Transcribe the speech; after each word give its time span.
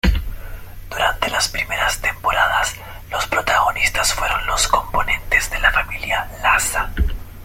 Durante 0.89 1.29
las 1.29 1.49
primeras 1.49 1.99
temporadas, 1.99 2.73
los 3.11 3.27
protagonistas 3.27 4.15
fueron 4.15 4.47
los 4.47 4.67
componentes 4.67 5.51
de 5.51 5.59
la 5.59 5.69
familia 5.71 6.27
Lasa. 6.41 6.89